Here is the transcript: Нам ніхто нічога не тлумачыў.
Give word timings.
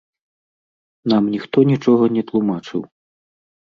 Нам 1.15 1.23
ніхто 1.35 1.57
нічога 1.75 2.03
не 2.19 2.23
тлумачыў. 2.35 2.81